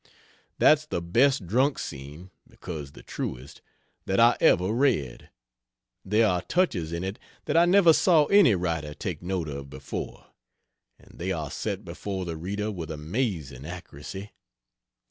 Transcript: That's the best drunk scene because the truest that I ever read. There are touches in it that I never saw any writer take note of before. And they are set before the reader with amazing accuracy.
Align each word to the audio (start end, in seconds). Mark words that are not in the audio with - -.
That's 0.57 0.87
the 0.87 0.99
best 0.99 1.45
drunk 1.45 1.77
scene 1.77 2.31
because 2.49 2.93
the 2.93 3.03
truest 3.03 3.61
that 4.07 4.19
I 4.19 4.35
ever 4.39 4.71
read. 4.73 5.29
There 6.03 6.25
are 6.25 6.41
touches 6.41 6.91
in 6.91 7.03
it 7.03 7.19
that 7.45 7.55
I 7.55 7.65
never 7.65 7.93
saw 7.93 8.25
any 8.25 8.55
writer 8.55 8.95
take 8.95 9.21
note 9.21 9.47
of 9.47 9.69
before. 9.69 10.25
And 10.97 11.19
they 11.19 11.31
are 11.31 11.51
set 11.51 11.85
before 11.85 12.25
the 12.25 12.35
reader 12.35 12.71
with 12.71 12.89
amazing 12.89 13.63
accuracy. 13.67 14.31